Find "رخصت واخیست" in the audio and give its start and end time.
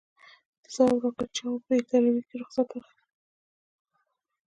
2.41-3.07